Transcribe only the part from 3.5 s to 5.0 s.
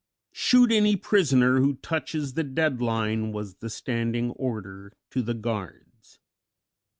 the standing order